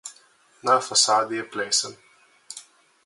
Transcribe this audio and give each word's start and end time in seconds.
Na 0.63 0.75
fasadi 0.87 1.35
je 1.41 1.45
plesen. 1.53 1.93